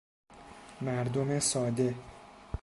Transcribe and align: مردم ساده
مردم 0.81 1.39
ساده 1.39 1.95